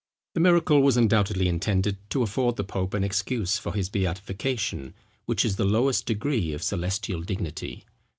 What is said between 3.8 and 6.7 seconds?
beatification, which is the lowest degree of